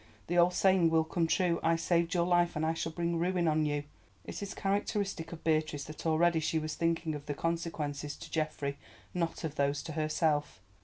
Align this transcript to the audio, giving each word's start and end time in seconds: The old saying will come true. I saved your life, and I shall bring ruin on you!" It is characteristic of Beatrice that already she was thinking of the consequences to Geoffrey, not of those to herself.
The 0.25 0.37
old 0.39 0.55
saying 0.55 0.89
will 0.89 1.03
come 1.03 1.27
true. 1.27 1.59
I 1.61 1.75
saved 1.75 2.15
your 2.15 2.25
life, 2.25 2.55
and 2.55 2.65
I 2.65 2.73
shall 2.73 2.91
bring 2.91 3.19
ruin 3.19 3.47
on 3.47 3.67
you!" 3.67 3.83
It 4.25 4.41
is 4.41 4.55
characteristic 4.55 5.31
of 5.31 5.43
Beatrice 5.43 5.83
that 5.83 6.07
already 6.07 6.39
she 6.39 6.57
was 6.57 6.73
thinking 6.73 7.13
of 7.13 7.27
the 7.27 7.35
consequences 7.35 8.15
to 8.15 8.31
Geoffrey, 8.31 8.79
not 9.13 9.43
of 9.43 9.57
those 9.57 9.83
to 9.83 9.91
herself. 9.91 10.59